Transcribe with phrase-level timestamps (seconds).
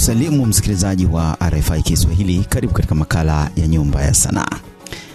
[0.00, 2.44] kusalimu msikilizaji wa RFI Kiswahili.
[2.48, 4.58] Karibu katika makala ya Nyumba ya Sanaa.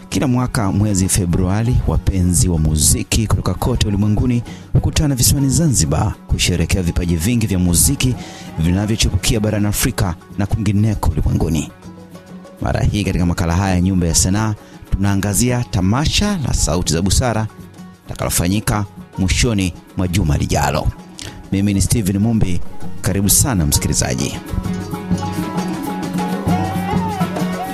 [0.10, 4.44] Kila mwaka mwezi Februari, wapenzi wa muziki kutoka kote ulimwenguni
[4.74, 8.16] hukutana visiwani Zanzibar kusherekea vipaji vingi vya muziki
[8.60, 11.72] vinavyochipukia barani Afrika na kwingineko ulimwenguni.
[12.62, 14.56] Mara hii katika makala haya ya Nyumba ya Sanaa
[14.92, 17.48] tunaangazia tamasha la Sauti za Busara
[18.08, 18.86] litakalofanyika
[19.18, 20.88] mwishoni mwa juma lijalo.
[21.52, 22.62] Mimi ni Steven Mumbi.
[23.06, 24.36] Karibu sana msikilizaji.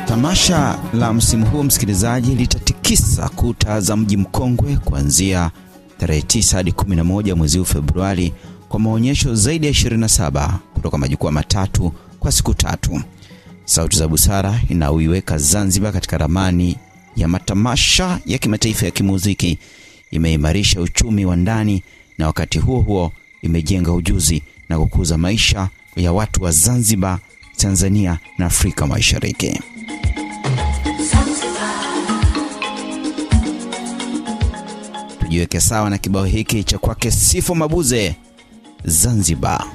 [0.07, 5.51] Tamasha la msimu huu msikilizaji, litatikisa kuta za mji mkongwe kuanzia
[5.97, 8.33] tarehe 9 hadi 11 mwezi huu Februari,
[8.69, 13.01] kwa maonyesho zaidi ya 27 kutoka majukwaa matatu kwa siku tatu.
[13.65, 16.77] Sauti za Busara inaoiweka Zanzibar katika ramani
[17.15, 19.57] ya matamasha ya kimataifa ya kimuziki,
[20.11, 21.83] imeimarisha uchumi wa ndani
[22.17, 27.19] na wakati huo huo imejenga ujuzi na kukuza maisha ya watu wa Zanzibar,
[27.57, 29.59] Tanzania na Afrika Mashariki.
[35.19, 38.15] Tujiweke sawa na kibao hiki cha kwake Sifo Mabuze,
[38.85, 39.65] Zanzibar.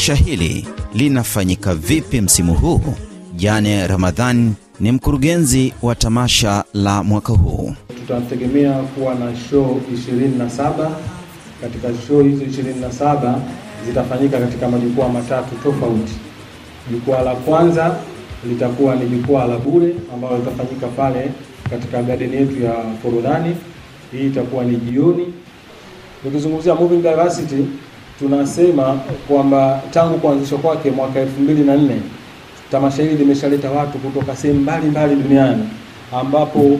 [0.00, 2.80] Tamasha hili linafanyika vipi msimu huu?
[3.36, 7.74] Jane Ramadhan ni mkurugenzi wa tamasha la mwaka huu.
[7.88, 10.90] tutategemea kuwa na show 27.
[11.60, 13.38] Katika show hizo 27
[13.86, 16.12] zitafanyika katika majukwaa matatu tofauti.
[16.92, 17.96] Jukwaa la kwanza
[18.48, 21.30] litakuwa ni jukwaa la bure ambalo litafanyika pale
[21.70, 23.56] katika garden yetu ya Forodhani.
[24.12, 25.26] Hii itakuwa ni jioni.
[26.24, 27.64] ukizungumzia Moving Diversity,
[28.20, 31.78] tunasema kwamba tangu kuanzishwa kwake mwaka 2004
[32.70, 35.62] tamasha hili limeshaleta watu kutoka sehemu mbalimbali duniani
[36.20, 36.78] ambapo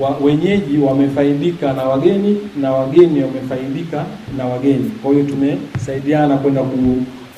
[0.00, 4.04] wa, wenyeji wamefaidika na wageni na wageni wamefaidika
[4.36, 4.90] na wageni.
[5.02, 6.76] Kwa hiyo tumesaidiana kwenda ku,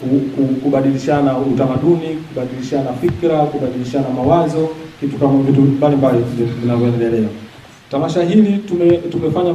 [0.00, 0.06] ku,
[0.36, 4.68] ku, kubadilishana utamaduni, kubadilishana fikra, kubadilishana mawazo,
[5.00, 6.18] kitu kama vitu mbalimbali
[6.62, 7.28] vinavyoendelea.
[7.90, 9.54] Tamasha hili tume, tumefanya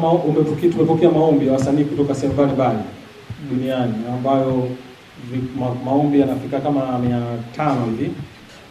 [0.72, 2.80] tumepokea maombi ya wasanii kutoka sehemu mbalimbali
[3.50, 4.68] duniani ambayo
[5.86, 7.22] maombi yanafika kama mia
[7.56, 8.12] tano hivi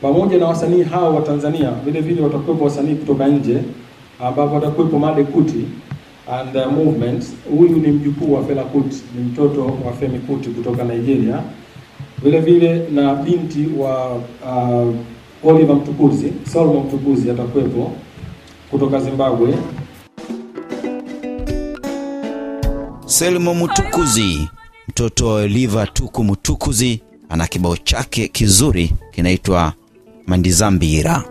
[0.02, 3.58] pamoja na wasanii hao wa Tanzania, vile vile watakuwepo wasanii kutoka nje
[4.20, 5.64] ambapo watakuwepo Made Kuti
[6.32, 7.24] and the Movement.
[7.58, 11.42] Huyu ni mjukuu wa Fela Kuti, ni mtoto wa Femi Kuti kutoka Nigeria.
[12.22, 14.94] Vile vile na binti wa uh,
[15.50, 17.92] Oliver Mtukuzi, Solomon Mtukuzi atakuwepo
[18.70, 19.54] kutoka Zimbabwe.
[23.06, 24.48] Selmo Mutukuzi,
[24.90, 29.72] mtoto wa Oliva Tuku Mutukuzi, ana kibao chake kizuri kinaitwa
[30.26, 31.24] Mandizambira.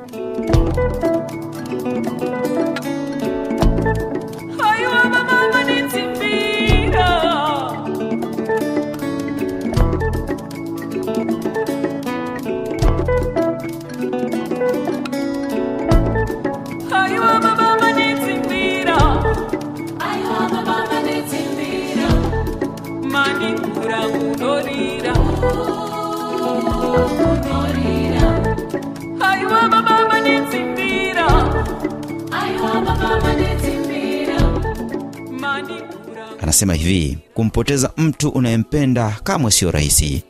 [36.50, 40.24] Anasema hivi, kumpoteza mtu unayempenda kamwe sio rahisi.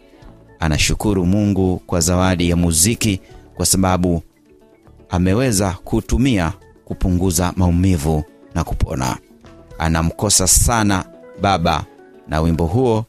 [0.59, 3.19] Anashukuru Mungu kwa zawadi ya muziki
[3.55, 4.21] kwa sababu
[5.09, 6.53] ameweza kutumia
[6.85, 8.23] kupunguza maumivu
[8.55, 9.17] na kupona.
[9.77, 11.05] Anamkosa sana
[11.41, 11.83] Baba,
[12.27, 13.05] na wimbo huo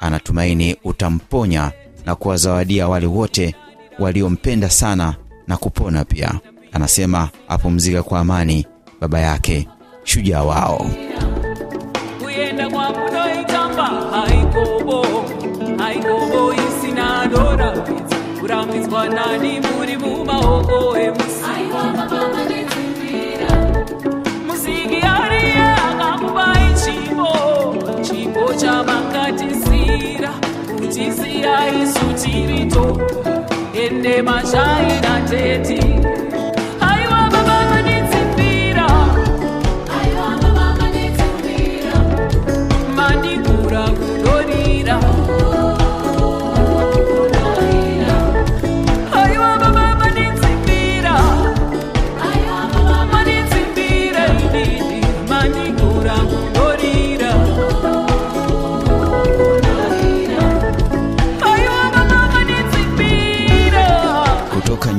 [0.00, 1.72] anatumaini utamponya
[2.06, 3.54] na kuwazawadia wale wote
[3.98, 5.14] waliompenda sana
[5.46, 6.40] na kupona pia.
[6.72, 8.66] Anasema apumzika kwa amani
[9.00, 9.68] baba yake,
[10.04, 10.90] shujaa wao.
[18.44, 21.44] urambidzwa nani muri mumaoko emusi
[24.46, 27.30] musiki ariye akakubai chipo
[28.06, 30.30] chipo chamankatidzira
[30.78, 32.84] kutisiya isu tirito
[33.84, 35.80] ende mashaina teti.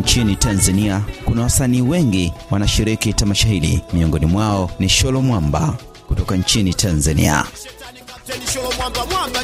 [0.04, 5.74] Nchini Tanzania kuna wasanii wengi wanashiriki tamasha hili, miongoni mwao ni Sholo Mwamba
[6.08, 7.46] kutoka nchini Tanzania.
[8.54, 9.44] Sholo mwamba mwamba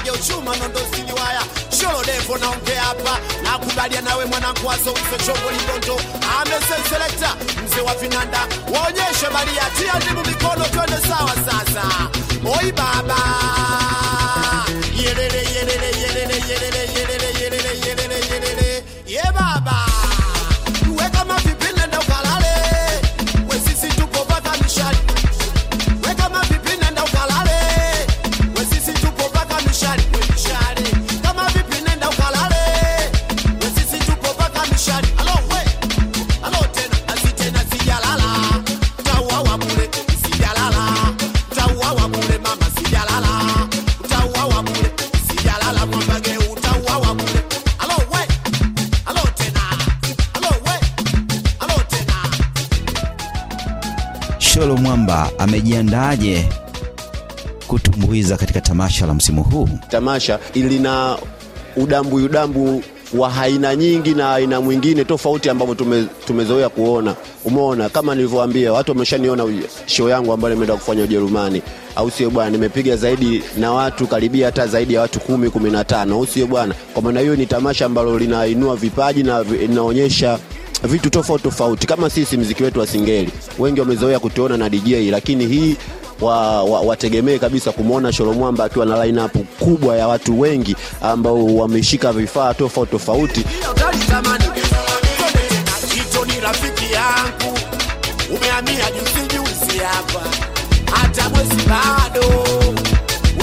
[4.02, 4.68] nawe mwanangu
[5.52, 6.02] lindondo
[6.42, 6.84] amesen
[7.66, 8.40] mzee wa vinanda.
[8.74, 11.30] Waonyeshe balia tia ndimu mikono twende sawa
[55.40, 56.48] amejiandaaje
[57.68, 59.70] kutumbuiza katika tamasha la msimu huu?
[59.90, 61.18] tamasha lina
[61.76, 62.84] udambu udambu
[63.14, 67.16] wa aina nyingi na aina mwingine tofauti ambavyo tume, tumezoea kuona.
[67.46, 69.46] Umeona, kama nilivyowaambia, watu wameshaniona
[69.86, 71.62] show yangu ambayo nimeenda kufanya Ujerumani,
[71.96, 72.50] au sio bwana?
[72.50, 76.48] Nimepiga zaidi na watu karibia hata zaidi ya watu kumi kumi na tano, au sio
[76.48, 76.76] bwana?
[76.94, 80.40] Kwa maana hiyo ni tamasha ambalo linainua vipaji na linaonyesha
[80.84, 81.88] vitu tofauti tofauti.
[81.88, 85.76] Kama sisi mziki wetu wa singeli, wengi wamezoea kutuona na DJ, lakini hii
[86.22, 92.14] wa, wa, wategemee kabisa kumwona Sholomwamba akiwa na lineup kubwa ya watu wengi ambao wameshika
[92.14, 93.46] vifaa tofauti tofauti.
[100.92, 102.44] Hata mwezi bado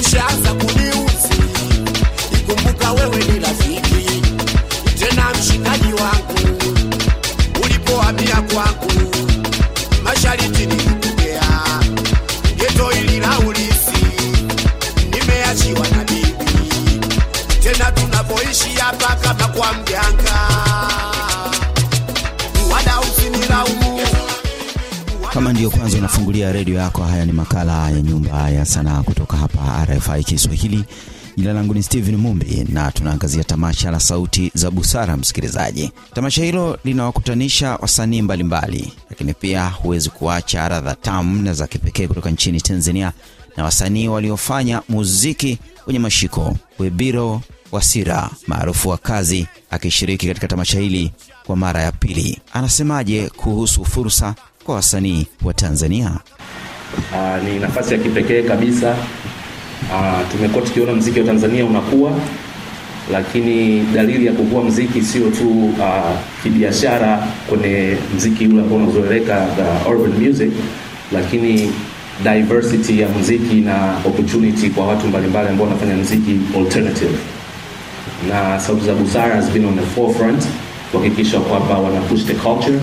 [0.01, 0.55] ushaanza
[27.01, 30.85] yako, haya ni makala ya Nyumba ya Sanaa kutoka hapa RFI Kiswahili.
[31.37, 35.17] Jina langu ni Steven Mumbi na tunaangazia tamasha la Sauti za Busara.
[35.17, 42.07] Msikilizaji, tamasha hilo linawakutanisha wasanii mbalimbali, lakini pia huwezi kuacha radha tamu na za kipekee
[42.09, 43.13] kutoka nchini Tanzania
[43.57, 46.57] na wasanii waliofanya muziki wenye mashiko.
[46.79, 47.41] Webiro
[47.73, 51.13] Wasira maarufu wa kazi akishiriki katika tamasha hili
[51.47, 54.35] kwa mara ya pili, anasemaje kuhusu fursa
[54.65, 56.21] kwa wasanii wa Tanzania?
[57.15, 58.97] Ah, ni nafasi ya kipekee kabisa.
[59.95, 62.13] Ah, tumekuwa tukiona mziki wa Tanzania unakuwa,
[63.13, 66.13] lakini dalili ya kukua mziki sio tu ah,
[66.43, 70.51] kibiashara kwenye mziki ule ambao unazoeleka the urban music,
[71.13, 71.73] lakini
[72.25, 77.15] diversity ya mziki na opportunity kwa watu mbalimbali ambao wanafanya mziki alternative
[78.29, 80.45] na Sauti za Busara has been on the forefront
[80.93, 82.79] kuhakikisha kwamba wana push the culture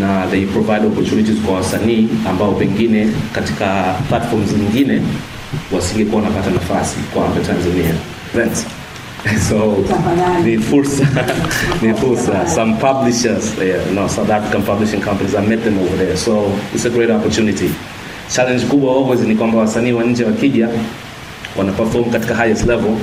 [0.00, 5.02] na they provide opportunities kwa wasanii ambao pengine katika platforms nyingine
[5.72, 7.94] wasingekuwa wanapata nafasi kwa hapa Tanzania.
[8.34, 8.66] Events.
[9.48, 9.76] So
[10.44, 11.06] ni fursa
[11.82, 12.46] ni fursa.
[12.48, 16.16] Some publishers, yeah, no, South African publishing companies, I met them over there.
[16.16, 17.70] So it's a great opportunity.
[18.30, 20.68] Challenge kubwa always ni kwamba wasanii wa nje wakija
[21.56, 22.96] wana perform katika highest level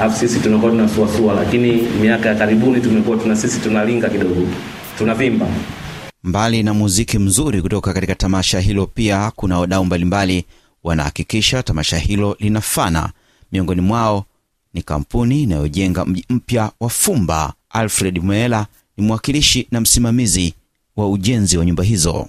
[0.00, 4.46] alafu sisi tunakuwa tunasuasua, lakini miaka ya karibuni tumekuwa tuna sisi tunalinga kidogo,
[4.98, 5.46] tunavimba.
[6.24, 10.44] Mbali na muziki mzuri kutoka katika tamasha hilo, pia kuna wadau mbalimbali
[10.84, 13.12] wanahakikisha tamasha hilo linafana.
[13.52, 14.24] Miongoni mwao
[14.74, 17.52] ni kampuni inayojenga mji mpya wa Fumba.
[17.70, 20.54] Alfred Mwela ni mwakilishi na msimamizi
[20.96, 22.28] wa ujenzi wa nyumba hizo.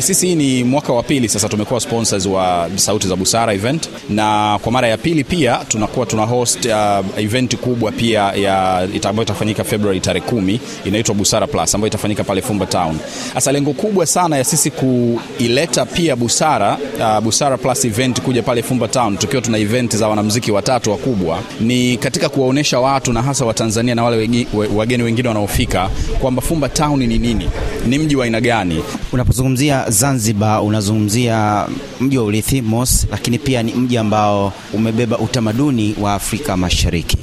[0.00, 4.72] Sisi ni mwaka wa pili sasa tumekuwa sponsors wa Sauti za Busara event, na kwa
[4.72, 10.00] mara ya pili pia tunakuwa tuna host uh, event kubwa pia ya ambayo itafanyika February
[10.00, 12.98] tarehe kumi, inaitwa Busara Plus ambayo itafanyika pale Fumba Town.
[13.34, 18.62] Sasa lengo kubwa sana ya sisi kuileta pia Busara uh, Busara Plus event kuja pale
[18.62, 23.44] Fumba Town, tukiwa tuna event za wanamuziki watatu wakubwa, ni katika kuwaonesha watu na hasa
[23.44, 25.90] Watanzania na wale wageni wengine wanaofika
[26.20, 27.50] kwamba Fumba Town ni nini,
[27.86, 28.82] ni mji wa aina gani.
[29.12, 31.66] Unapozungumzia Zanzibar unazungumzia
[32.00, 37.16] mji wa urithi Mos, lakini pia ni mji ambao umebeba utamaduni wa Afrika Mashariki.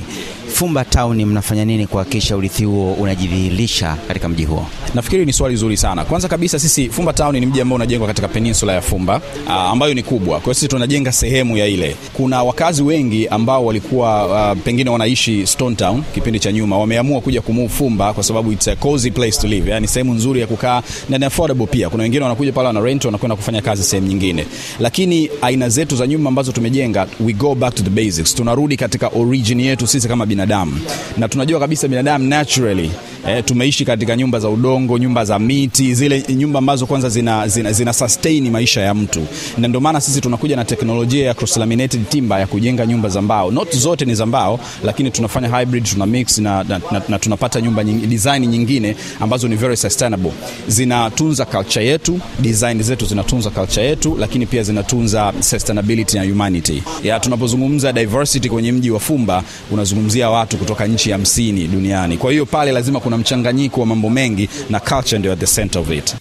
[0.56, 4.68] Fumba Town mnafanya nini kuhakikisha urithi huo unajidhihirisha katika mji huo?
[4.94, 6.06] Nafikiri ni swali zuri sana.
[6.06, 9.94] Kwanza kabisa sisi Fumba Town ni mji ambao unajengwa katika peninsula ya Fumba uh, ambayo
[9.94, 10.36] ni kubwa.
[10.36, 11.96] Kwa hiyo sisi tunajenga sehemu ya ile.
[12.14, 17.42] Kuna wakazi wengi ambao walikuwa uh, pengine wanaishi Stone Town kipindi cha nyuma, wameamua kuja
[17.42, 20.82] kumove Fumba kwa sababu it's a cozy place to live, yani sehemu nzuri ya kukaa
[21.10, 21.90] na ni affordable pia.
[21.90, 24.46] Kuna wengine wanakuja pale wana rent, wanakwenda kufanya kazi sehemu nyingine,
[24.80, 29.08] lakini aina zetu za nyumba ambazo tumejenga, we go back to the basics, tunarudi katika
[29.08, 30.45] origin yetu sisi kama binadamu,
[31.18, 32.92] na tunajua kabisa binadamu naturally
[33.28, 37.72] E, tumeishi katika nyumba za udongo, nyumba za miti, zile nyumba ambazo kwanza zina, zina,
[37.72, 39.26] zina sustain maisha ya mtu,
[39.58, 43.22] na ndio maana sisi tunakuja na teknolojia ya cross laminated timber ya kujenga nyumba za
[43.22, 43.52] mbao.
[43.52, 47.62] Not zote ni za mbao, lakini tunafanya hybrid, tuna mix na, na, na, na tunapata
[47.62, 50.32] nyumba nying, design nyingine ambazo ni very sustainable,
[50.68, 56.84] zinatunza culture yetu, design zetu zinatunza culture yetu, lakini pia zinatunza sustainability na humanity.
[57.04, 62.18] Ya tunapozungumza diversity kwenye mji wa Fumba, unazungumzia watu kutoka nchi hamsini duniani.
[62.18, 65.82] Kwa hiyo pale lazima kuna mchanganyiko wa mambo mengi na culture ndio at the center
[65.82, 66.16] of it.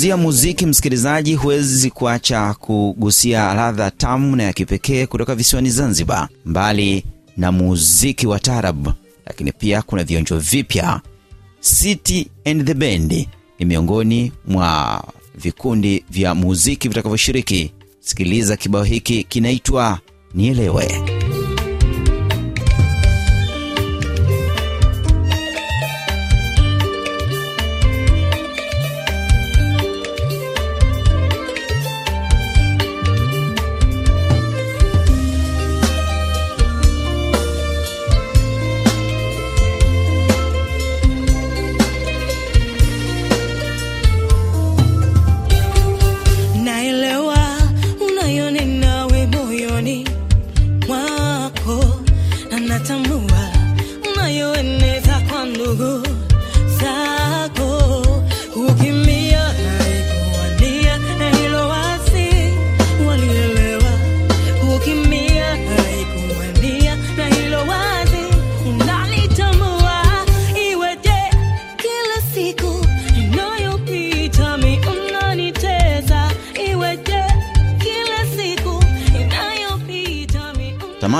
[0.00, 6.28] Ukizungumzia muziki, msikilizaji, huwezi kuacha kugusia ladha tamu na ya kipekee kutoka visiwani Zanzibar.
[6.46, 7.04] Mbali
[7.36, 8.88] na muziki wa tarab,
[9.26, 11.00] lakini pia kuna vionjo vipya.
[11.60, 13.28] City and the Band
[13.58, 15.04] ni miongoni mwa
[15.34, 17.72] vikundi vya muziki vitakavyoshiriki.
[18.00, 19.98] Sikiliza kibao hiki, kinaitwa
[20.34, 21.09] Nielewe.
[53.18, 53.50] Na
[54.12, 56.06] unayoeneza kwa ndugu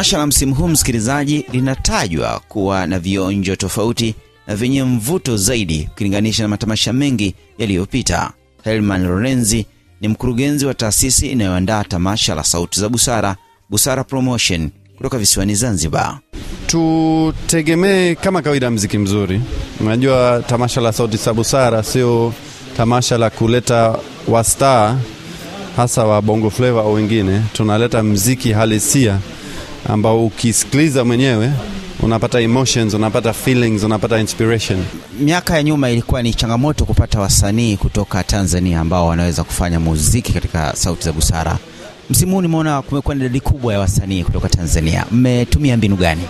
[0.00, 4.14] Tamasha la msimu huu, msikilizaji, linatajwa kuwa na vionjo tofauti
[4.46, 8.30] na vyenye mvuto zaidi ukilinganisha na matamasha mengi yaliyopita.
[8.64, 9.66] Helman Lorenzi
[10.00, 13.36] ni mkurugenzi wa taasisi inayoandaa tamasha la Sauti za Busara,
[13.70, 16.18] Busara Promotion, kutoka visiwani Zanzibar.
[16.66, 19.40] tutegemee kama kawaida mziki mzuri.
[19.80, 22.34] Unajua, tamasha la Sauti za Busara sio
[22.76, 24.96] tamasha la kuleta wastaa
[25.76, 27.42] hasa wa bongo flava au wengine.
[27.52, 29.18] Tunaleta mziki halisia
[29.88, 31.50] ambao ukisikiliza mwenyewe
[32.02, 34.84] unapata emotions, unapata feelings, unapata inspiration.
[35.20, 40.72] Miaka ya nyuma ilikuwa ni changamoto kupata wasanii kutoka Tanzania ambao wanaweza kufanya muziki katika
[40.76, 41.58] Sauti za Busara.
[42.10, 45.04] Msimu huu nimeona kumekuwa na idadi kubwa ya wasanii kutoka Tanzania.
[45.10, 46.22] Mmetumia mbinu gani?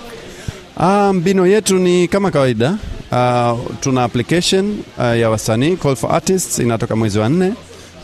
[0.76, 2.76] Ah, mbinu yetu ni kama kawaida.
[3.12, 7.52] Ah, tuna application ah, ya wasanii call for artists inatoka mwezi wa nne,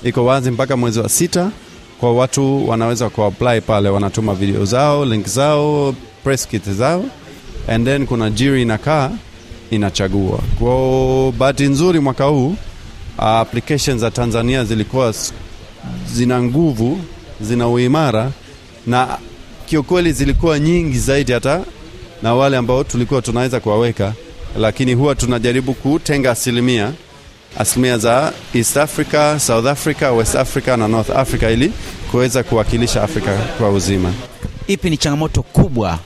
[0.05, 1.51] iko wazi mpaka mwezi wa sita.
[2.01, 7.05] Kwa watu wanaweza kuapply pale, wanatuma video zao, link zao, press kit zao,
[7.69, 9.11] and then kuna jiri inakaa
[9.71, 10.39] inachagua.
[10.59, 12.57] Kwa bahati nzuri mwaka huu
[13.19, 15.15] applications za Tanzania zilikuwa
[16.13, 16.99] zina nguvu,
[17.41, 18.31] zina uimara
[18.87, 19.19] na
[19.67, 21.65] kiukweli zilikuwa nyingi zaidi hata
[22.23, 24.13] na wale ambao tulikuwa tunaweza kuwaweka,
[24.59, 26.93] lakini huwa tunajaribu kutenga asilimia
[27.59, 31.73] asilimia za East Africa, South Africa, West Africa na North Africa ili
[32.11, 34.13] kuweza kuwakilisha Afrika kwa uzima.
[34.67, 35.99] Ipi ni changamoto kubwa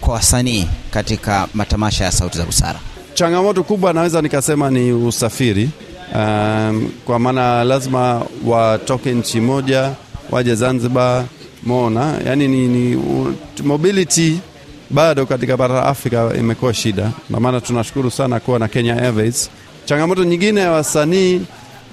[0.00, 2.78] kwa wasanii katika matamasha ya Sauti za Busara?
[3.14, 5.70] Changamoto kubwa naweza nikasema ni usafiri.
[6.14, 9.90] Um, kwa maana lazima watoke nchi moja
[10.30, 11.24] waje Zanzibar,
[11.62, 13.02] mona yani ni, ni
[13.64, 14.38] mobility
[14.90, 19.50] bado katika bara la Afrika imekuwa shida, Ndio maana tunashukuru sana kuwa na Kenya Airways.
[19.86, 21.40] Changamoto nyingine ya wasanii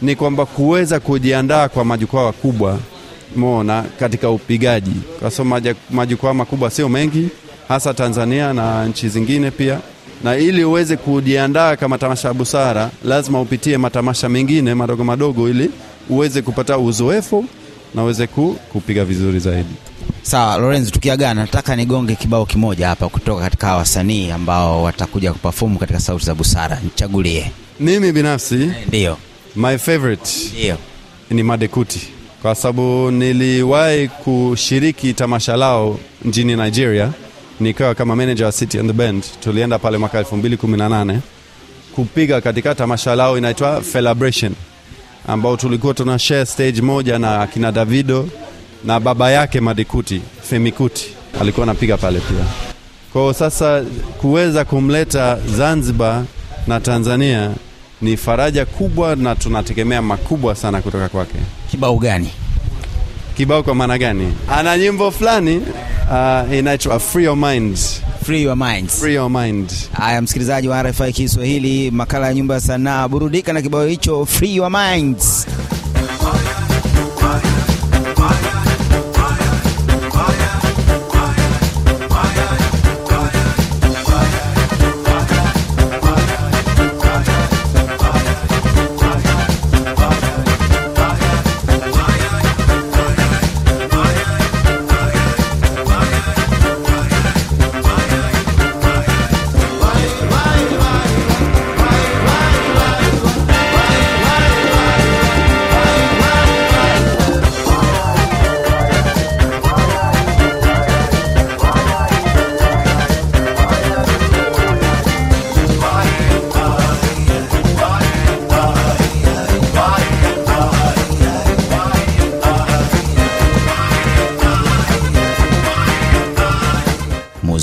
[0.01, 2.79] ni kwamba kuweza kujiandaa kwa majukwaa makubwa
[3.35, 7.29] mona katika upigaji, kwa sababu majukwaa makubwa sio mengi,
[7.67, 9.79] hasa Tanzania na nchi zingine pia
[10.23, 15.69] na ili uweze kujiandaa kama tamasha ya busara lazima upitie matamasha mengine madogo madogo ili
[16.09, 17.45] uweze kupata uzoefu
[17.95, 19.69] na uweze ku, kupiga vizuri zaidi
[20.21, 25.99] Sawa Lorenzo, tukiagana, nataka nigonge kibao kimoja hapa kutoka katika wasanii ambao watakuja kupafumu katika
[25.99, 26.79] Sauti za Busara.
[26.83, 27.51] Nichagulie.
[27.79, 29.17] Mimi binafsi Ndio.
[29.55, 30.77] my favorite Ndio.
[31.29, 32.01] ni madekuti
[32.41, 37.11] kwa sababu niliwahi kushiriki tamasha lao nchini nigeria
[37.59, 41.17] nikiwa kama manager wa city and the band tulienda pale mwaka 2018
[41.95, 44.53] kupiga katika tamasha lao inaitwa celebration
[45.27, 48.29] ambao tulikuwa tuna share stage moja na akina davido
[48.85, 51.05] na baba yake madikuti femikuti
[51.41, 52.45] alikuwa anapiga pale pia
[53.13, 53.83] kwao sasa
[54.21, 56.23] kuweza kumleta zanzibar
[56.67, 57.51] na tanzania
[58.01, 61.37] ni faraja kubwa na tunategemea makubwa sana kutoka kwake
[61.71, 62.29] Kibao gani?
[63.37, 65.57] kibao kwa maana gani ana nyimbo fulani
[66.11, 67.77] uh, inaitwa free your mind
[68.25, 68.89] Free your Mind.
[68.89, 73.61] free your mind Haya, msikilizaji wa RFI Kiswahili, makala ya nyumba ya sanaa, burudika na
[73.61, 75.47] kibao hicho Free Your Minds.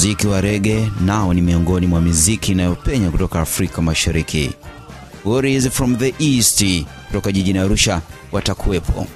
[0.00, 4.50] Muziki wa rege nao ni miongoni mwa miziki inayopenya kutoka Afrika Mashariki.
[5.24, 6.64] Warriors from the East
[7.06, 8.00] kutoka jijini Arusha
[8.32, 9.06] watakuwepo.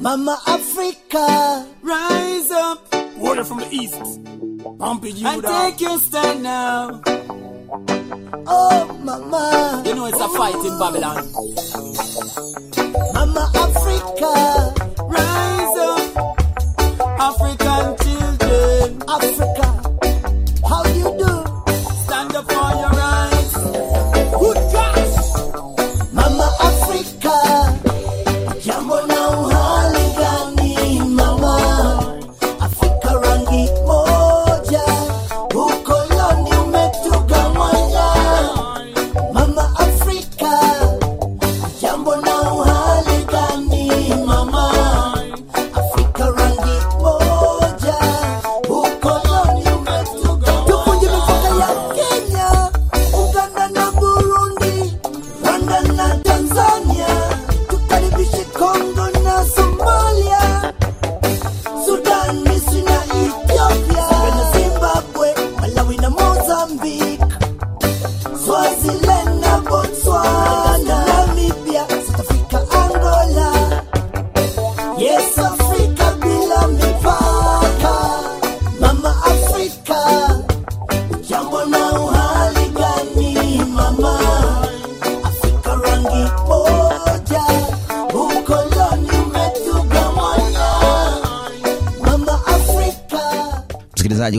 [0.00, 1.26] Mama Africa,
[1.84, 4.02] Rise up water from the east.
[4.78, 5.70] Pump it, you and down.
[5.72, 7.00] take your stand now.
[8.46, 9.82] Oh, mama.
[9.86, 11.24] You know it's a fight in Babylon.
[13.14, 14.74] Mama Africa,
[15.08, 16.00] Rise up,
[17.20, 19.02] African children.
[19.08, 19.67] Africa.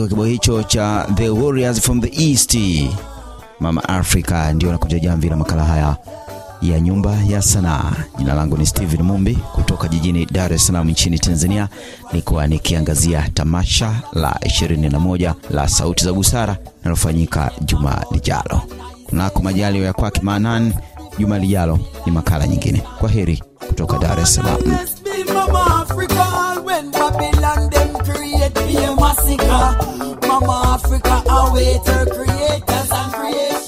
[0.00, 2.56] Msikilizaji, kibao hicho cha The Warriors from the East,
[3.60, 5.96] Mama Africa, ndio nakuja jamvi la makala haya
[6.62, 7.92] ya nyumba ya sanaa.
[8.18, 11.68] Jina langu ni Steven Mumbi kutoka jijini Dar es Salaam nchini Tanzania,
[12.12, 18.60] nikuwa nikiangazia tamasha la 21 la Sauti za Busara linalofanyika juma lijalo.
[19.06, 20.72] Kunako majaliwa ya kwake Manan,
[21.18, 22.82] juma lijalo ni makala nyingine.
[22.98, 24.60] Kwa heri kutoka Dar es Salaam.
[28.72, 30.28] Let's be Mama Africa all when Babylon them create be a massacre.
[30.28, 33.59] Mama Africa await her creators and creation.